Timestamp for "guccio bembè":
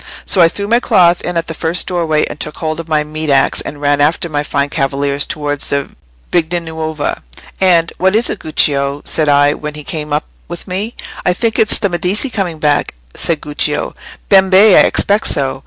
13.41-14.75